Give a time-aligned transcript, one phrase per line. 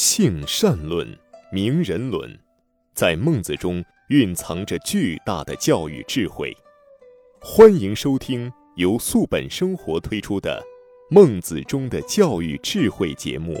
[0.00, 1.04] 性善论、
[1.50, 2.38] 名人伦，
[2.94, 6.56] 在孟子中蕴藏着巨大的教育智慧。
[7.40, 10.64] 欢迎收听由素本生活推出的
[11.12, 13.60] 《孟子中的教育智慧》节目。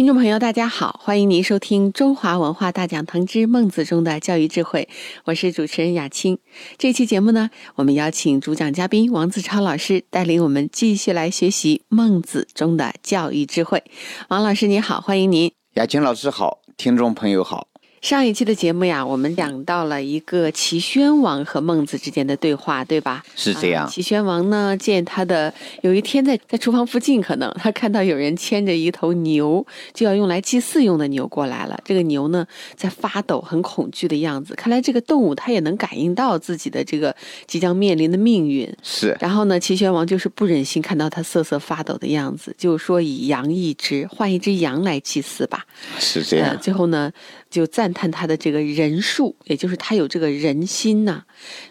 [0.00, 4.88] 听众朋友，大家好，欢迎您收听中华文化大讲堂之孟子中的教育智慧，
[5.26, 6.38] 我是主持人雅青。
[6.78, 13.84] 这期节目呢，我们邀请主讲嘉宾王子超老师带领我们继续来学习孟子中的教育智慧。
[14.28, 15.52] 王老师你好，欢迎您。
[15.74, 17.69] 雅青老师好，听众朋友好。
[18.00, 23.22] 上一期的节目呀，我们讲到了一个齐宣王和孟子之间的对话，对吧？
[23.36, 23.86] 是这样。
[23.86, 31.78] 齐宣王呢，见他的有一天在在厨房附近，可能他看到有人牵着一头牛，就要用来祭祀用的牛过来了。
[31.84, 34.54] 这个牛呢，在发抖，很恐惧的样子。
[34.54, 37.14] 看来这个动物它也能感应到自己的这个
[37.46, 38.66] 即将面临的命运。
[38.82, 39.14] 是。
[39.20, 45.66] 然后呢，齐宣王就是不忍心看到它瑟瑟发抖的样子，就说以羊一只，换一只羊来祭祀吧。
[45.98, 46.58] 是这样。
[46.58, 47.12] 最后呢。
[47.50, 51.22] 就赞叹他的这个仁术，也就是他有这个仁心呐，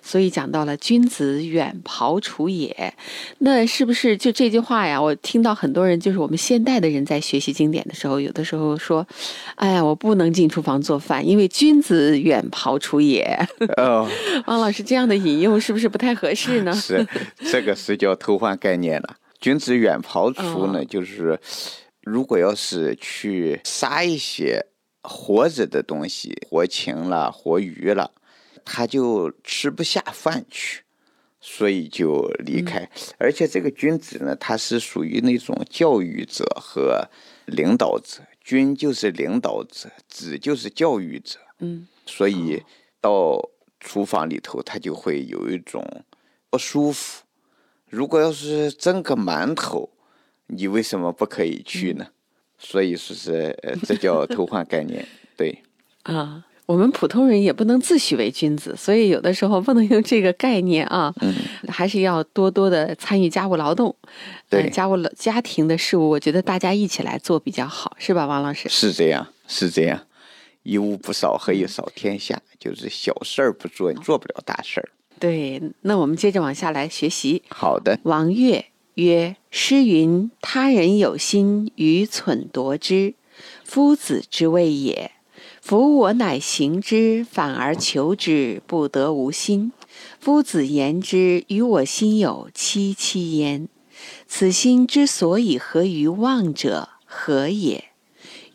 [0.01, 2.93] 所以讲到了君子远庖厨也，
[3.39, 5.01] 那是不是就这句话呀？
[5.01, 9.07] 我听到很多人，就是我们现代的人在学习经典的时候，有的时候说，
[9.55, 13.39] 哎呀，我不能进厨房做饭，因为君子远庖厨也。
[13.77, 14.05] 哦，
[14.47, 16.73] 王老师这样的引用是不是不太合适呢？
[16.75, 17.07] 是，
[17.49, 19.15] 这个是叫偷换概念了。
[19.39, 21.39] 君子远庖厨呢，就是
[22.01, 24.65] 如果要是去杀一些。
[25.01, 28.11] 活着的东西，活禽了，活鱼了，
[28.65, 30.83] 他就吃不下饭去，
[31.39, 32.89] 所以就离开。
[33.17, 37.07] 而且这个君子呢，他是属于那种教育者和
[37.45, 41.39] 领导者，君就是领导者，子就是教育者。
[41.59, 42.63] 嗯，所以
[42.99, 46.03] 到厨房里头，他就会有一种
[46.49, 47.23] 不舒服。
[47.87, 49.89] 如果要是蒸个馒头，
[50.47, 52.07] 你为什么不可以去呢？
[52.59, 55.03] 所以说是，呃，这叫偷换概念，
[55.35, 55.57] 对。
[56.03, 61.33] 啊，我们普通人也不能自诩为君子，所以有的时候不能用这个概念啊，嗯，
[61.67, 63.95] 还是要多多的参与家务劳动，
[64.49, 68.67] 对，家务家庭的事务，我觉得大家一起来做比较好，是吧，王老师？
[68.69, 70.07] 是这样，是这样，
[70.63, 72.41] 一屋不扫，何以扫天下？
[72.59, 74.89] 就是小事儿不做，你做不了大事儿。
[75.19, 77.43] 对，那我们接着往下来学习。
[77.49, 78.65] 好的，王悦。
[78.99, 83.13] 曰：诗云：“他人有心，愚蠢夺之，
[83.63, 85.11] 夫子之谓也。
[85.61, 89.71] 夫我乃行之，反而求之，不得无心。
[90.19, 93.69] 夫子言之，与我心有戚戚焉。
[94.27, 97.85] 此心之所以合于望者，何也？”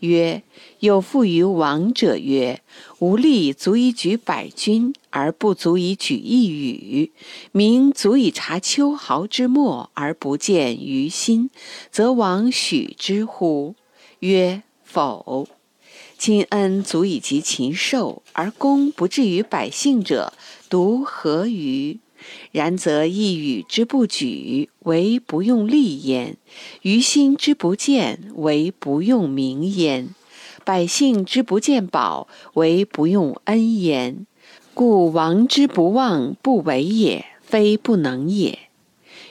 [0.00, 0.42] 曰
[0.84, 2.60] ：“有负于王者曰。”
[3.00, 7.10] 无力足以举百钧，而不足以举一羽；
[7.52, 11.50] 民足以察秋毫之末，而不见于心，
[11.90, 13.74] 则王许之乎？
[14.20, 15.48] 曰：否。
[16.16, 20.32] 亲恩足以及禽兽，而功不至于百姓者，
[20.70, 21.98] 独何于？
[22.52, 26.36] 然则一羽之不举，为不用力焉；
[26.80, 30.14] 于心之不见，为不用名焉。
[30.64, 34.26] 百姓之不见宝，为不用恩言，
[34.72, 38.58] 故王之不忘不为也，非不能也。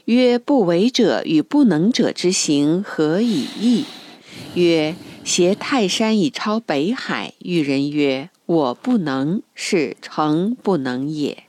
[0.06, 3.86] 曰：不为者与不能者之行，何以异？
[4.54, 11.44] 曰：挟泰山以超北海，遇人曰：我不能，是诚不能也。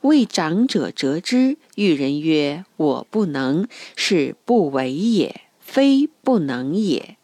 [0.00, 7.17] 为长者折之，遇人曰：我不能，是不为也，非不能也。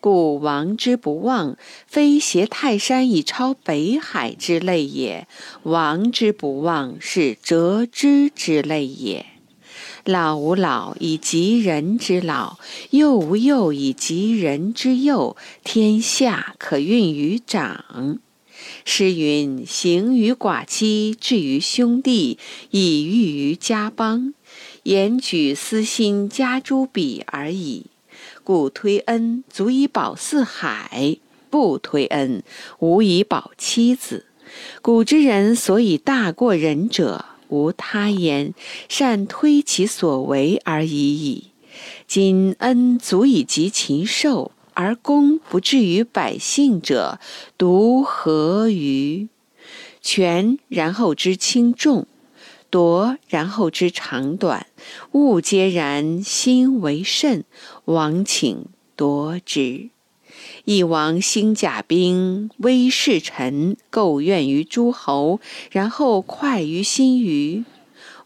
[0.00, 5.26] 故王之不忘，非挟泰山以超北海之类也；
[5.62, 9.26] 王之不忘，是折枝之类也。
[10.04, 12.58] 老吾老以及人之老，
[12.90, 15.36] 幼吾幼以及人之幼。
[15.62, 18.18] 天下可运于长。
[18.84, 22.38] 诗云：“行于寡妻，至于兄弟，
[22.70, 24.34] 以喻于家邦。
[24.84, 27.86] 言举私心，加诸彼而已。”
[28.50, 31.18] 故推恩足以保四海，
[31.50, 32.42] 不推恩
[32.80, 34.26] 无以保妻子。
[34.82, 38.52] 古之人所以大过人者，无他焉，
[38.88, 41.52] 善推其所为而已矣。
[42.08, 47.20] 今恩足以及禽兽，而功不至于百姓者，
[47.56, 49.28] 独何于？
[50.02, 52.08] 权然后知轻重，
[52.70, 54.66] 夺然后知长短，
[55.12, 57.44] 物皆然，心为甚。
[57.86, 59.90] 王请夺之，
[60.64, 65.40] 一王兴甲兵，威势臣，构怨于诸侯，
[65.70, 67.64] 然后快于心于。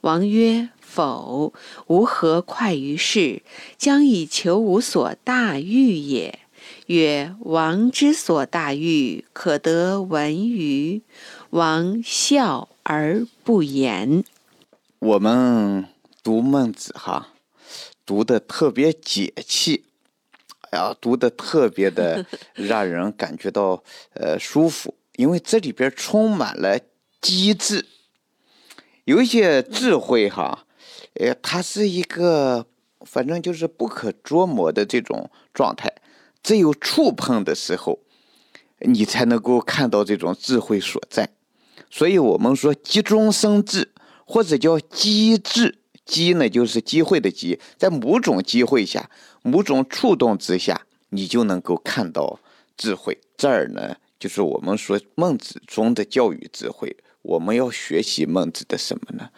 [0.02, 1.55] 王曰：“否，
[1.87, 3.43] 吾何快于事？
[3.79, 6.41] 将以求无所大欲也。
[6.87, 11.00] 曰：王之所大欲，可得闻于
[11.50, 14.23] 王笑而不言。
[15.05, 15.87] 我们
[16.23, 17.29] 读孟子哈，
[18.06, 19.85] 读的特别解气，
[20.71, 22.25] 哎呀，读的特别的
[22.55, 23.85] 让人感觉到
[24.15, 26.81] 呃舒服，因为这里边充满了
[27.21, 27.85] 机智，
[29.05, 30.65] 有一些智慧哈，
[31.21, 32.65] 呃，它是一个
[33.03, 35.93] 反正就是不可捉摸的这种状态。
[36.43, 37.99] 只有触碰的时候，
[38.79, 41.29] 你才能够看到这种智慧所在。
[41.91, 43.93] 所以，我们说急中生智，
[44.26, 45.79] 或者叫机智。
[46.05, 49.09] 机呢，就是机会的机，在某种机会下、
[49.43, 52.38] 某种触动之下，你就能够看到
[52.76, 53.19] 智慧。
[53.38, 56.94] 这儿呢，就是我们说孟子中的教育智慧。
[57.23, 59.31] 我们要学习孟子的什么呢？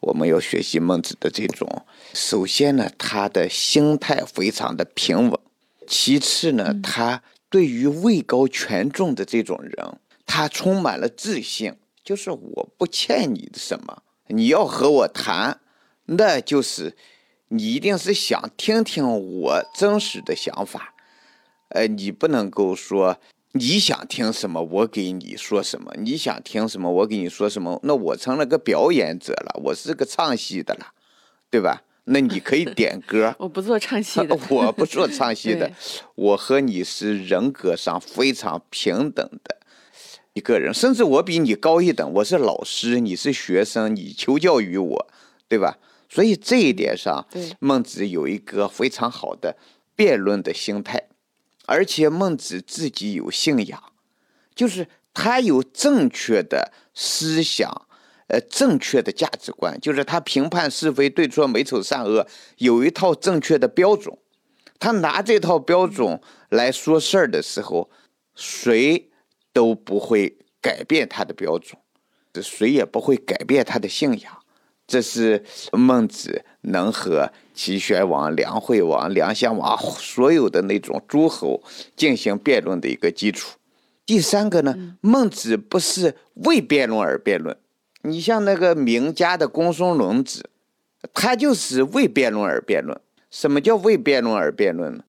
[0.00, 5.40] 我们要学习孟子的这种，首先呢，他的心态非常的平稳。
[5.86, 15.60] 其次呢，他对于位高权重的这种人，他充满了自信，就是我不欠你的什么，你要和我谈，
[16.06, 16.96] 那就是
[17.48, 20.94] 你一定是想听听我真实的想法，
[21.70, 23.18] 呃，你不能够说
[23.52, 30.88] 你想听什么我给你说什么，你想听什么我给你说什么，那我成了个表演者了，我是个唱戏的了，
[31.50, 31.82] 对吧？
[32.10, 35.70] 那你可以点歌， 我不做唱戏的， 我不做唱戏的，
[36.16, 39.57] 我和你是人格上非常平等的
[40.38, 45.08] 一个人，甚至我比你高一等，我是老师，你是学生，你求教于我，
[45.48, 45.78] 对吧？
[46.08, 47.26] 所以这一点上，
[47.58, 49.56] 孟子有一个非常好的
[49.96, 51.08] 辩论的心态，
[51.66, 53.82] 而且孟子自己有信仰，
[54.54, 57.86] 就是他有正确的思想。
[58.28, 62.26] 呃，正确的价值观就是他评判是非对错、美丑善恶
[62.58, 64.14] 有一套正确的标准。
[64.78, 66.20] 他拿这套标准
[66.50, 67.88] 来说事儿的时候，
[68.34, 69.08] 谁
[69.52, 71.80] 都不会改变他的标准，
[72.42, 74.32] 谁也不会改变他的信仰。
[74.86, 81.62] 这是孟子能和齐宣王、梁惠王、梁襄王所有的那种诸侯
[81.94, 83.58] 进行辩论的一个基础。
[84.06, 87.54] 第三个呢，孟子不是为辩论而辩论。
[88.02, 90.48] 你像那个名家的公孙龙子，
[91.12, 92.98] 他就是为辩论而辩论。
[93.30, 95.04] 什么叫为辩论而辩论呢？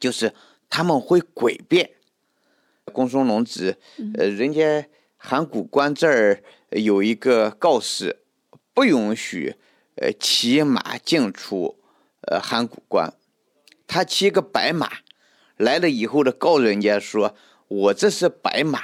[0.00, 0.34] 就是
[0.68, 1.90] 他们会诡辩。
[2.92, 3.78] 公孙龙子，
[4.18, 6.42] 呃，人家函谷关这儿。
[6.70, 8.20] 有一个告示，
[8.72, 9.56] 不允许
[9.96, 11.80] 呃骑马进出
[12.20, 13.12] 呃函谷关。
[13.88, 14.88] 他骑个白马
[15.56, 17.34] 来了以后呢，告人家说
[17.66, 18.80] ：“我这是白马，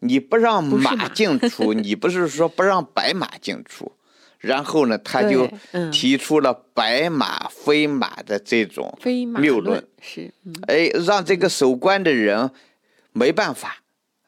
[0.00, 3.92] 你不让马进出，你不是说不让白马进出？”
[4.38, 5.48] 然后呢，他就
[5.90, 8.96] 提出了白马非马的这种
[9.40, 10.32] 谬论，是
[10.66, 12.50] 哎，让这个守关的人
[13.12, 13.82] 没办法。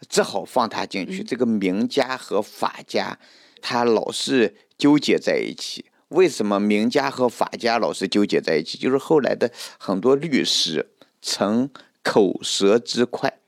[0.08, 1.22] 只好放他进去。
[1.22, 3.18] 这个名家和法家，
[3.60, 5.84] 他老是纠结在一起。
[6.08, 8.78] 为什么名家和法家老是纠结在一起？
[8.78, 10.88] 就是后来的很多律师
[11.20, 11.68] 逞
[12.02, 13.40] 口舌之快，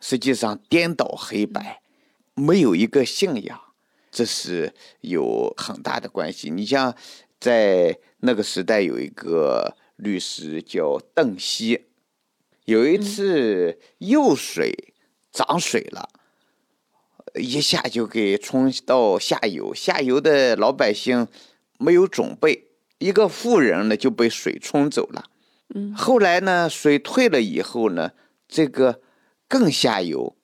[0.00, 1.82] 实际上颠倒黑白，
[2.34, 3.60] 没有一个信仰，
[4.10, 6.50] 这是有很大的关系。
[6.50, 6.94] 你像
[7.38, 11.86] 在那个时代，有一个律师叫邓锡，
[12.64, 14.86] 有一次右水。
[15.32, 16.08] 涨水了，
[17.34, 21.28] 一下就给冲到下游，下游的老百姓
[21.78, 22.66] 没有准备，
[22.98, 25.30] 一个妇人呢就被水冲走了。
[25.72, 28.10] 嗯，后来呢，水退了以后呢，
[28.48, 29.00] 这个
[29.46, 30.34] 更下游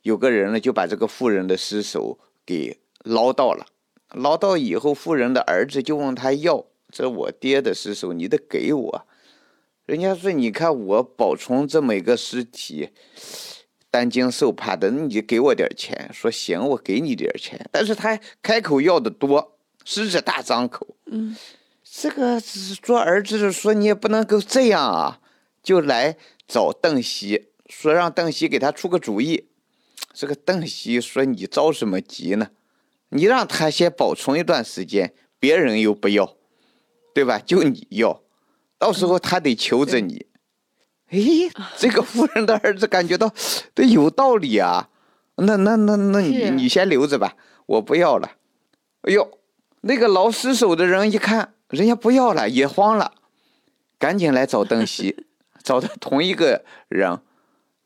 [0.00, 2.18] 有个人呢就把这个妇人的尸首
[2.48, 3.66] 给捞到了，
[4.14, 9.06] 捞到以后，妇人的儿子就问他要，这我爹的尸首，你得给我。
[9.84, 12.88] 人家说，你看我保存这么一个尸体。
[13.90, 16.10] 担惊受怕的，你给我点钱。
[16.12, 17.68] 说行，我给你点钱。
[17.70, 20.86] 但是他开口要的多，狮子大张口。
[21.06, 21.36] 嗯，
[21.82, 25.20] 这个做儿子的说你也不能够这样啊，
[25.62, 29.48] 就来找邓锡，说让邓锡给他出个主意。
[30.18, 32.50] 这个邓锡说你着什么急呢？
[33.10, 36.34] 你让他先保存一段时间，别人又不要，
[37.14, 37.38] 对吧？
[37.38, 38.20] 就你要，
[38.78, 40.26] 到时候他得求着你。
[41.10, 41.20] 哎，
[41.78, 43.32] 这个夫人的儿子感觉到，
[43.72, 44.90] 这有道理啊。
[45.36, 48.32] 那那那那你你先留着吧，我不要了。
[49.02, 49.38] 哎呦，
[49.82, 53.12] 那个老失手的人一看，人家不要了，也慌了，
[54.00, 55.26] 赶紧来找邓锡，
[55.62, 57.20] 找的同一个人。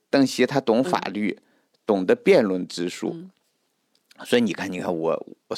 [0.09, 1.39] 邓锡他懂法律，
[1.87, 3.29] 懂得辩论之术，
[4.25, 5.57] 说你看，你看我我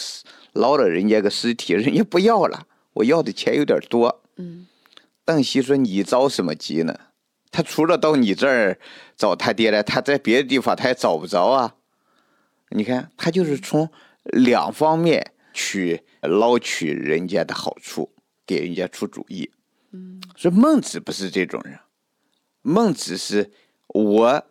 [0.53, 4.23] 捞了人家个尸体，人家不要了，我要的钱有点多。
[4.37, 4.67] 嗯，
[5.25, 6.99] 邓锡说你着什么急呢？
[7.51, 8.79] 他除了到你这儿
[9.17, 11.77] 找他爹来，他在别的地方他也找不着啊。
[12.71, 13.89] 你看，他就是从
[14.25, 18.11] 两方面去捞取人家的好处，
[18.45, 19.51] 给人家出主意。
[19.93, 21.79] 嗯，说孟子不是这种人，
[22.63, 23.53] 孟子是
[23.87, 24.45] 我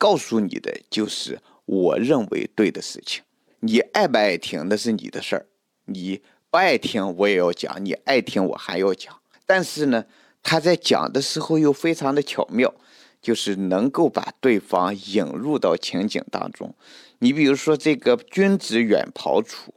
[0.00, 3.22] 告诉你的，就是我认为对的事情，
[3.60, 5.46] 你爱不爱听那是你的事儿，
[5.84, 10.06] 你不爱听我也要讲，你爱听我还要讲，但是呢。
[10.42, 12.74] 他在讲的时候又非常的巧妙，
[13.20, 16.74] 就是能够把对方引入到情景当中。
[17.18, 19.74] 你比如说这个“君子远庖厨”，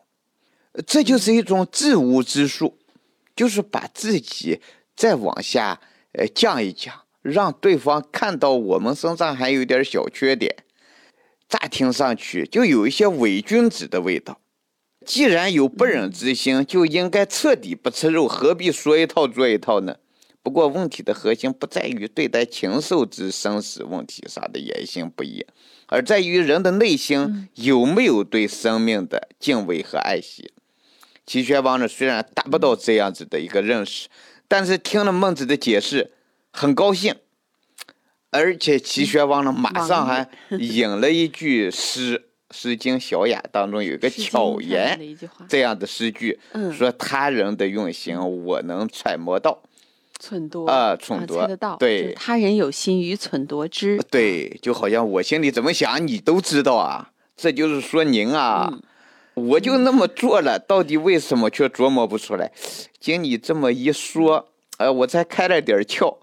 [0.87, 2.77] 这就是一种自污之术，
[3.35, 4.61] 就是把自己
[4.95, 5.81] 再往下
[6.13, 10.55] 呃降一降，让对方看到我们身上还有点小缺点。
[11.49, 14.39] 乍听上去就有一些伪君子的味道。
[15.05, 19.97] 既然有不忍之心，就应该彻底不吃肉，何必说一套做一套呢？
[20.41, 25.45] 不过，问题的核心不在于对待禽兽之生死问题上的言行不一，
[25.87, 30.51] 而在于人的内心有没有对生命的敬畏和爱惜。
[31.25, 34.09] 齐宣王呢，虽然达不到这样子的一个认识，
[34.47, 36.11] 但是听了孟子的解释，
[36.53, 37.13] 很高兴。
[38.29, 40.27] 而且齐宣王呢，马上还
[40.59, 42.17] 引了一句诗，
[42.55, 44.99] 《诗经·小雅》当中有一个巧言
[45.49, 46.39] 这样的诗句，
[46.75, 49.61] 说：“他人的用心，我能揣摩到。”
[50.19, 51.35] 忖度啊，忖度，
[51.77, 57.11] 对，他人有心于忖度之，对，就好像我心里怎么想，你都知道啊。
[57.35, 58.71] 这就是说您啊，
[59.33, 62.51] 我就那么做了，到底为什么却琢磨不出来？
[62.99, 66.15] 经你这么一说，呃，我才开了点窍，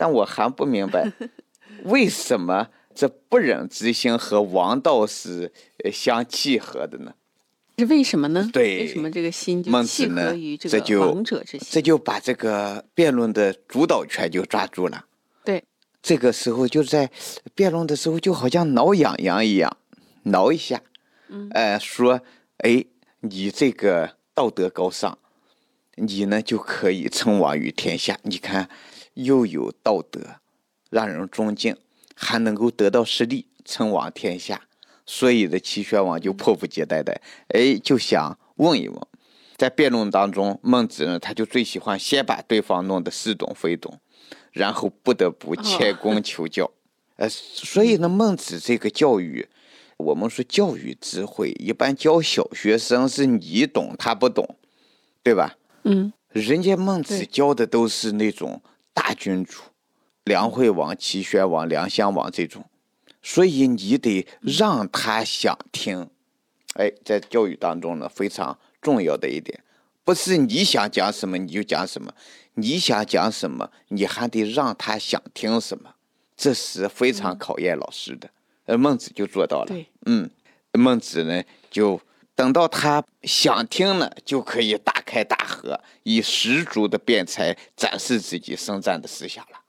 [0.00, 1.12] 但我还不明白，
[1.84, 5.52] 为什么这不忍之心和王道是
[5.92, 7.12] 相契合的呢？
[7.76, 8.48] 是为什么呢？
[8.50, 11.68] 对，为什么这个心就契合于这个王者之心？
[11.70, 15.04] 这就把这个辩论的主导权就抓住了。
[15.44, 15.62] 对，
[16.00, 17.10] 这个时候就在
[17.54, 19.76] 辩论的时候，就好像挠痒痒一样，
[20.22, 20.80] 挠一下，
[21.28, 22.22] 嗯，哎，说，
[22.58, 22.82] 哎，
[23.20, 25.18] 你这个道德高尚，
[25.96, 28.18] 你呢就可以称王于天下。
[28.22, 28.68] 你看，
[29.24, 30.20] 又有道德，
[30.90, 31.76] 让人尊敬，
[32.14, 34.62] 还能够得到实力，称王天下。
[35.06, 39.00] 所以的齐宣王就迫不及待的，哎，就想问一问，
[39.56, 43.98] 在辩论当中，孟子呢，他就最喜欢先把对方弄得似懂非懂，
[44.52, 46.70] 然后不得不谦恭求教。
[47.16, 49.48] 呃，所以呢，孟子这个教育，
[49.96, 54.56] 我们说教育智慧，一般教小学生是你懂他不懂，
[55.24, 55.56] 对吧？
[55.82, 58.62] 嗯，人家孟子教的都是那种
[59.00, 59.62] 大君主，
[60.24, 62.62] 梁惠王、齐宣王、梁襄王这种。
[63.22, 66.10] 所以你得让他想听，
[66.74, 69.64] 哎，在教育当中呢，非常重要的一点，
[70.04, 72.12] 不是你想讲什么你就讲什么，
[72.54, 75.94] 你想讲什么，你还得让他想听什么，
[76.36, 78.28] 这是非常考验老师的。
[78.66, 79.74] 呃，孟子就做到了。
[80.04, 80.28] 嗯，
[80.72, 81.98] 孟子呢，就
[82.40, 89.60] 等到他想听了，就可以大开大合，以十足的辩才展示自己深湛的思想了。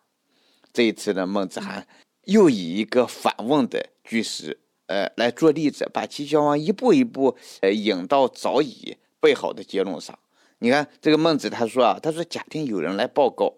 [0.71, 1.85] 这一次呢，孟子还。
[2.23, 10.17] 又以一个反问的句式，呃，来做例子，把齐宣王一步一步，呃，引到早已备好的结论上。
[10.59, 13.53] 你看，这个孟子他说啊，他说假定有人来报告，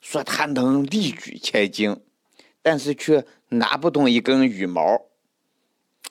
[0.00, 1.96] 说他能力举千斤，
[2.60, 4.82] 但是却拿不动一根羽毛。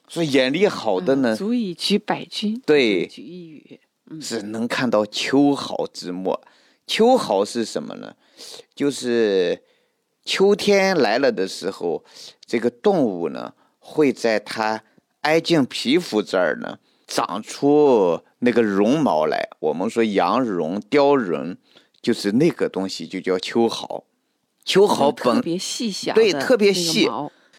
[0.08, 3.80] 说眼力好的呢，足以举百钧，对，举一羽，
[4.22, 6.42] 是能看到秋毫之末。
[6.86, 8.16] 秋毫是什么呢？
[8.76, 9.64] 就是。
[10.30, 12.04] 秋天来了的时候，
[12.46, 14.84] 这个动物呢会在它
[15.22, 19.48] 挨近皮肤这儿呢长出那个绒毛来。
[19.60, 21.56] 我们说羊绒、貂绒，
[22.02, 24.04] 就是那个东西就叫秋毫。
[24.66, 27.10] 秋毫本特别细小，对，特别细，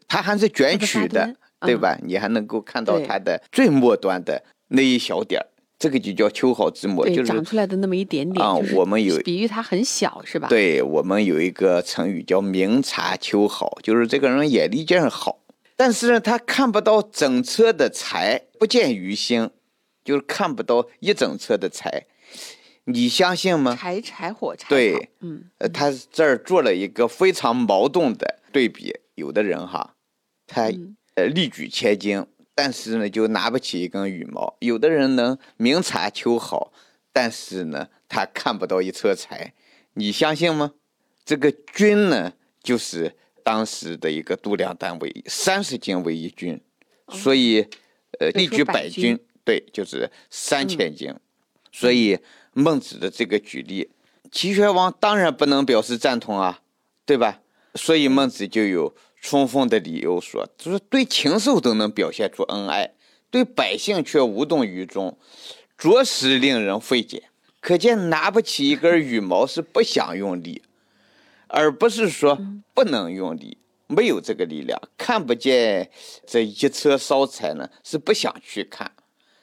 [0.07, 1.99] 它还是卷曲的，对吧？
[2.03, 5.47] 你还能够看到它的最末端的那一小点儿。
[5.79, 8.55] 这个就叫秋毫之末，就是长出来的那么一点点啊。
[8.75, 10.49] 我们有比喻它很小，是吧？
[10.49, 15.39] 对，我们有一个成语叫明察秋毫，就是这个人眼力劲好，
[15.77, 19.49] 但是呢，他看不到整车的柴，不见于心，
[20.05, 22.07] 就是看不到一整车的柴。
[22.87, 23.77] 你相信吗？
[23.79, 24.67] 柴柴火柴。
[24.69, 28.93] 对，嗯，呃，他这儿做了一个非常矛盾的对比。
[29.15, 29.95] 有的人哈，
[30.49, 30.69] 他
[31.19, 32.25] 呃力举千斤。
[32.55, 34.57] 但是呢，就拿不起一根羽毛。
[34.59, 36.73] 有的人能明察秋毫，
[37.13, 39.55] 但是呢，他看不到一车柴，
[39.95, 40.73] 你相信吗？
[41.25, 46.61] 这个军呢，就是当时的一个度量单位，三十斤为一军，
[47.11, 47.65] 所以，
[48.19, 51.15] 呃，力举百军，对，就是三千斤。
[51.71, 52.19] 所以
[52.53, 53.89] 孟子的这个举例，
[54.33, 56.61] 齐宣王当然不能表示赞同啊，
[57.07, 57.41] 对吧？
[57.77, 62.93] 所以孟子就有充分的理由说，就是对禽兽都能表现出恩爱，
[63.31, 65.19] 对百姓却无动于衷，
[65.77, 67.25] 着实令人费解。
[67.61, 70.63] 可见拿不起一根羽毛是不想用力。
[71.51, 72.39] 而不是说
[72.75, 73.57] 不能用力，
[73.87, 75.91] 没有这个力量，看不见
[76.27, 78.93] 这一车烧柴呢，是不想去看，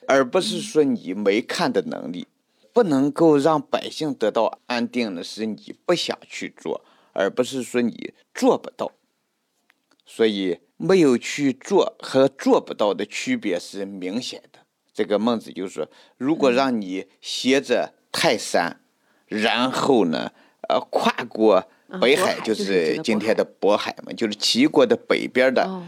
[0.08, 2.28] 而不是说你没看的能力，
[2.72, 8.92] 不能够让百姓得到安定呢，是你不想去做，而不是说你做不到。
[10.06, 14.60] 所以没有去做和做不到的区别是明显的。
[14.94, 18.80] 这个孟子就说，如果让你携着泰山，
[19.28, 20.32] 然后呢，
[20.70, 21.70] 呃，跨过。
[22.02, 25.84] 北海就是今天的渤海嘛，就是齐国的北边的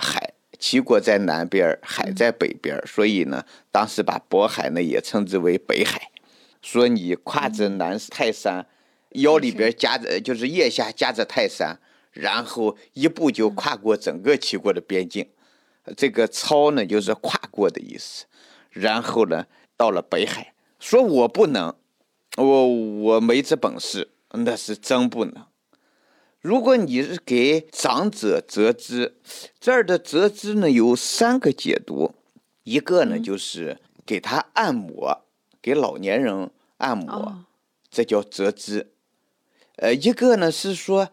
[0.00, 6.10] 海，齐国在南边，海在北边，所以呢，当时把渤海呢也称之为北海。
[6.62, 8.66] 说你跨着南泰山，
[9.10, 11.78] 腰里边夹着就是腋下夹着泰山，
[12.12, 15.28] 然后一步就跨过整个齐国的边境。
[15.96, 18.26] 这个超呢就是跨过的意思，
[18.70, 21.74] 然后呢到了北海，说我不能，
[22.36, 24.10] 我我没这本事。
[24.34, 25.44] 那是真不能。
[26.40, 29.18] 如果你是给长者折枝，
[29.60, 32.14] 这儿的折枝呢有三个解读，
[32.62, 35.26] 一个呢就是给他按摩，
[35.60, 37.44] 给老年人按摩，
[37.90, 38.92] 这叫折枝。
[39.76, 41.10] 呃，一个呢是说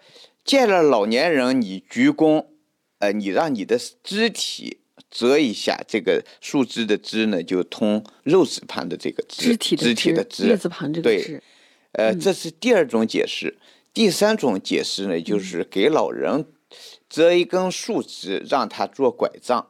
[0.49, 2.43] 见了老年人你鞠躬，
[2.97, 4.79] 呃，你让你的肢体
[5.11, 11.39] 折一下，这个树枝的枝呢就通肉字旁的这个肢体肢体的枝，叶字旁这个对。
[11.91, 13.59] 呃，这是第二种解释。
[13.93, 16.43] 第三种解释呢，就是给老人
[17.07, 19.67] 折一根树枝，让他做拐杖。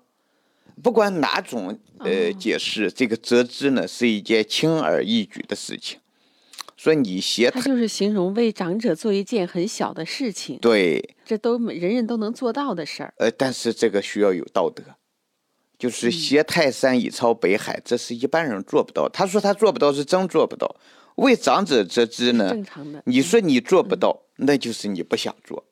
[0.82, 6.00] 不管哪种呃解释，这个折枝呢是一件轻而易举的事情。
[6.80, 10.58] 说你携他就是形容为长者做一件很小的事情。
[10.62, 13.13] 对，这都人人都能做到的事儿。
[13.18, 14.82] 呃，但是这个需要有道德，
[15.78, 19.10] 就是携泰山以超北海，这是一般人做不到。
[19.10, 20.74] 他说他做不到，是真做不到。
[21.15, 22.56] 为长者折枝呢？
[23.04, 25.65] 你说你做不到，那就是你不想做。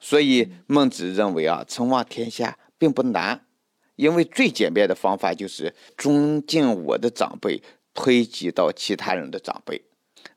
[0.00, 3.46] 所以孟子认为啊，称望天下并不难，
[3.94, 7.62] 因为最简便的方法就是尊敬我的长辈，
[7.94, 9.80] 推及到其他人的长辈，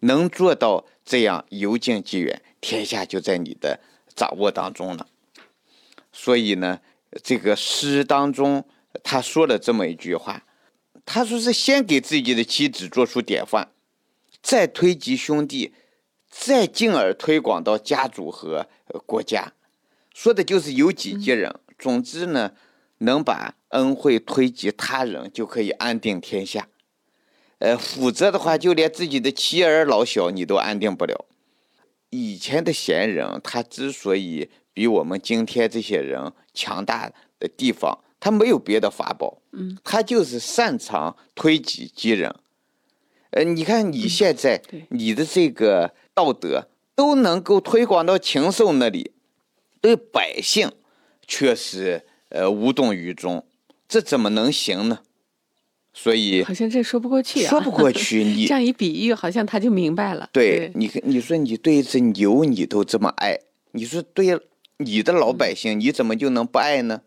[0.03, 3.79] 能做到这样由近及远，天下就在你的
[4.15, 5.07] 掌握当中了。
[6.11, 6.79] 所以呢，
[7.23, 8.65] 这个诗当中
[9.03, 10.45] 他说了这么一句话，
[11.05, 13.69] 他说是先给自己的妻子做出典范。
[14.41, 15.73] 再推及兄弟，
[16.29, 18.67] 再进而推广到家族和
[19.05, 19.53] 国家，
[20.13, 21.61] 说的就是由己及人。
[21.79, 22.51] 总之呢，
[22.97, 26.67] 能把恩惠推及他人，就可以安定天下。
[27.63, 31.23] 呃，否则的话，就连自己的妻儿老小你都安定不了。
[32.09, 42.35] 以前的贤人，他之所以比我们今天这些人强大的地方，他没有别的法宝，嗯，他就是擅长推己及人。
[43.29, 49.13] 呃，你看你现在你的这个道德都能够推广到禽兽那里，
[49.79, 50.69] 对百姓
[51.25, 53.47] 却是呃无动于衷，
[53.87, 54.99] 这怎么能行呢？
[55.93, 58.23] 所以好像这说不过去，说不过去。
[58.25, 60.29] 你这样一比喻，好像他就明白了。
[60.33, 63.39] 对你，你说你对一只牛你都这么爱，
[63.73, 64.39] 你说对
[64.77, 67.01] 你的老百姓你怎么就能不爱呢？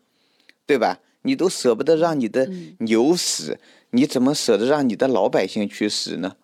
[0.67, 1.01] 对吧？
[1.23, 3.59] 你都舍不得让你的牛死。
[3.91, 6.37] 你怎么舍得让你的老百姓去死呢？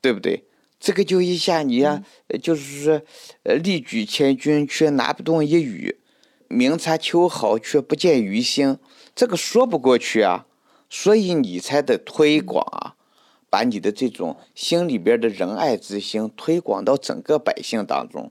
[0.00, 0.44] 对不对？
[0.78, 2.02] 这个就一下你呀，
[2.42, 3.02] 就是说，
[3.44, 5.96] 呃，力举千钧却拿不动一羽，
[6.48, 8.78] 明察秋毫却不见于心，
[9.14, 10.46] 这个说不过去啊。
[10.90, 12.96] 所以你才得推广啊，
[13.48, 18.30] 把你的这种心里边的仁爱之心推广到整个百姓当中。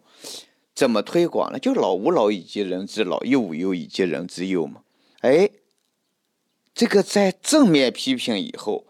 [0.75, 1.57] 怎么推广呢？
[1.57, 4.81] 就老吾老以及人之老，幼吾幼以及人之幼嘛。
[5.21, 5.49] 哎。
[6.71, 8.85] 这个在正面批评以后，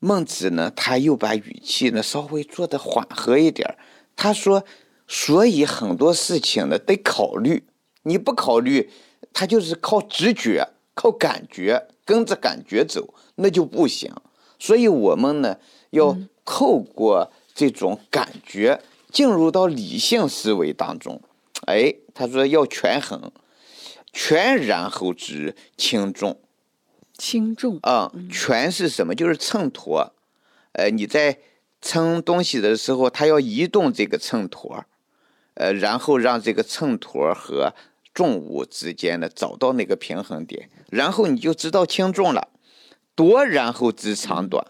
[0.00, 3.76] 孟子呢，他又把语气呢稍微做的缓和一点
[4.16, 4.64] 他说
[5.06, 7.62] ：“所以很多事情呢得考虑，
[8.02, 8.90] 你不考虑，
[9.32, 14.12] 他就是靠直觉、靠感觉，跟着感觉走，那就不行。
[14.58, 15.56] 所以我们呢
[15.90, 21.20] 要透过这种感觉进入到理性思维当中。
[21.66, 23.32] 哎，他说要权衡，
[24.12, 26.38] 权然后知轻重。”
[27.18, 29.14] 轻重啊，权是什么？
[29.14, 30.10] 就是秤砣。
[30.72, 31.38] 呃，你在
[31.80, 34.82] 称东西的时候，它要移动这个秤砣，
[35.54, 37.74] 呃，然后让这个秤砣和
[38.14, 42.48] 重物之间的找到那个平衡点，然后你就知道轻重了。
[43.14, 44.66] 多，然后知长短。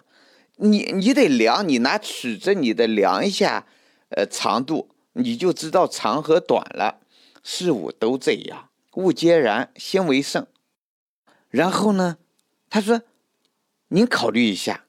[0.56, 3.66] 你你得量，你拿尺子，你得量一下，
[4.10, 7.00] 呃，长度，你就知道长和短了。
[7.42, 10.46] 事物都这样，物皆然，心为圣。
[11.50, 12.18] 然后呢，
[12.70, 13.02] 他说
[13.88, 14.84] ：“您考虑一下，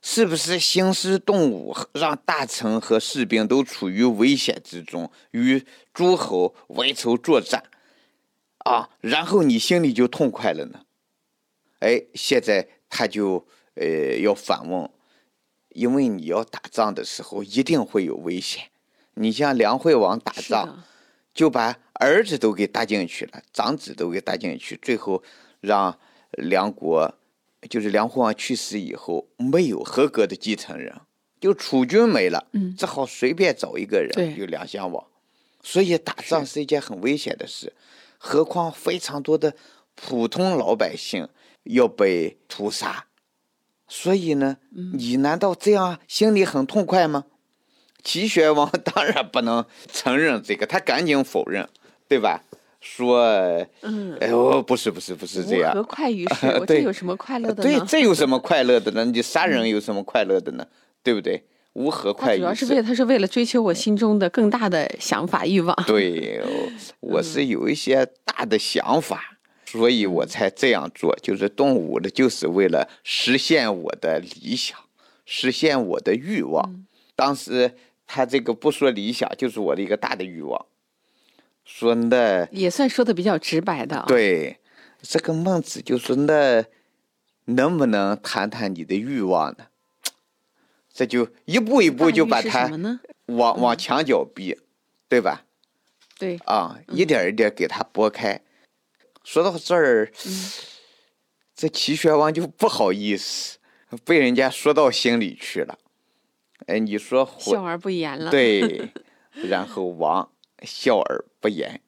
[0.00, 7.64] 是不是兴师动武，让大臣和士兵都处于危险之中，与诸侯为仇作战
[8.64, 8.90] 啊？
[9.00, 10.84] 然后你心里就痛快了呢？
[11.80, 14.90] 哎，现在他就呃要反问。”
[15.70, 18.64] 因为你要打仗的时候，一定会有危险。
[19.14, 20.82] 你像梁惠王打仗，
[21.32, 25.22] 就把儿子都给搭进去了，长子都给搭进去，最后
[25.60, 25.96] 让
[26.32, 27.14] 梁国，
[27.68, 30.92] 就是梁惠王去世以后，没有合格的继承人，
[31.40, 35.06] 就楚君没了，只好随便找一个人，就梁襄王。
[35.62, 37.72] 所以打仗是一件很危险的事，
[38.22, 39.54] 何况非常多的
[39.94, 41.26] 普通老百姓
[41.64, 43.06] 要被屠杀。
[43.88, 44.58] 所以呢，
[44.92, 47.24] 你难道这样心里很痛快吗？
[48.04, 51.68] 齐宣王 当然不能承认这个，他赶紧否认，
[52.06, 52.44] 对吧？
[52.80, 53.20] 说，
[53.80, 56.46] 嗯，哎呦，不是不是不是这样，何快于 事？
[56.58, 57.62] 我这有什么快乐的呢？
[57.62, 59.04] 对，这有什么快乐的呢？
[59.06, 60.66] 你杀人有什么快乐的呢？
[61.02, 61.44] 对不对？
[61.74, 65.76] 无何快于主要是为他是为了追求我心中的更大的想法欲望。
[65.86, 66.42] 对，
[67.00, 69.38] 我是有一些大的想法。
[69.66, 74.76] 所以我才这样做，就是动武的，就是为了实现我的理想，
[75.24, 76.84] 实现我的欲望。
[77.14, 80.66] 当时他这个不说理想，就是我的一个大的欲望。
[81.64, 84.04] 说那也算说的比较直白的。
[84.08, 84.58] 对，
[85.02, 86.64] 这个孟子就说那
[87.44, 89.66] 能不能谈谈你的欲望呢？
[90.92, 92.70] 这就一步一步就把他
[93.26, 94.58] 往往墙角逼，
[95.08, 95.44] 对吧？
[96.18, 98.40] 对啊，一点一点给他拨开。
[99.24, 100.10] 说到这儿，
[101.54, 103.58] 这齐宣王就不好意思，
[104.04, 105.78] 被人家说到心里去了。
[106.66, 108.30] 哎，你说笑而不言了。
[108.30, 108.90] 对，
[109.48, 110.30] 然后王
[110.62, 111.80] 笑而不言。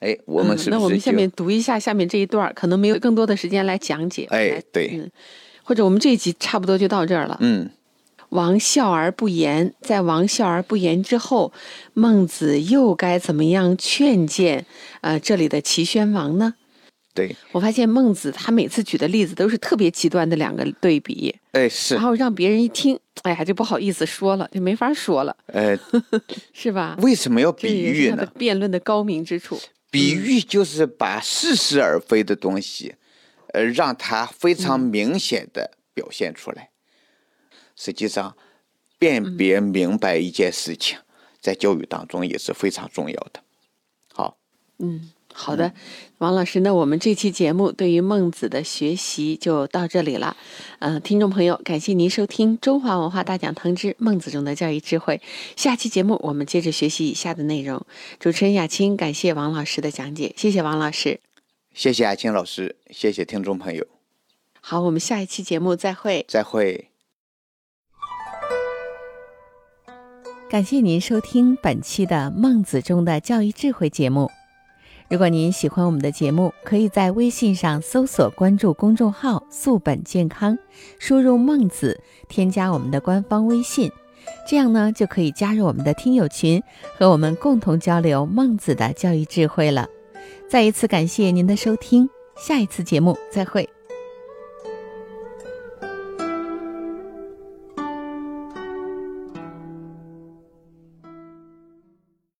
[0.00, 4.26] 哎，我们是那我们下面读一下下面这一段，可能没有更多的时间来讲解。
[4.30, 5.10] 哎，对，
[5.62, 7.38] 或者我们这一集差不多就到这儿了。
[7.40, 7.70] 嗯。
[8.30, 11.52] 王笑而不言，在王笑而不言之后，
[11.94, 14.66] 孟子又该怎么样劝谏？
[15.00, 16.54] 呃，这里的齐宣王呢？
[17.14, 25.78] 对我发现孟子他每次举的例子都是特别极端的两个对比，哎是，然后让别人一听，哎呀就不好意思说了，就没法说了，哎，
[26.52, 26.94] 是吧？
[27.00, 28.30] 为什么要比喻呢？
[28.36, 29.58] 辩论的高明之处，
[29.90, 32.96] 比喻就是把似是而非的东西，
[33.54, 36.68] 呃，让它非常明显的表现出来。
[37.76, 38.34] 实际上，
[38.98, 40.98] 辨别明白一件事情，
[41.40, 43.40] 在教育当中也是非常重要的。
[44.12, 44.38] 好，
[44.78, 45.74] 嗯，好的，
[46.18, 50.34] 王老师，那我们这期节目对于孟子的学习就到这里了。
[50.78, 55.20] 嗯，听众朋友，感谢您收听《中华文化大讲堂之孟子中的教育智慧》。
[55.54, 57.84] 下期节目我们接着学习以下的内容。
[58.18, 61.20] 主持人雅青，感谢王老师的讲解，谢谢王老师，
[61.74, 63.86] 谢谢雅青老师，谢谢听众朋友。
[64.62, 66.88] 好，我们下一期节目再会，再会。
[70.48, 74.30] 感谢您收听本期的《孟子中的教育智慧》节目。
[75.10, 80.56] 如果您喜欢我们的节目，可以在微信上搜索关注公众号“素本健康”，
[81.00, 83.90] 输入“孟子”，添加我们的官方微信，
[84.48, 86.62] 这样呢就可以加入我们的听友群，
[86.96, 89.88] 和我们共同交流孟子的教育智慧了。
[90.48, 93.75] 再一次感谢您的收听，下一次节目再会。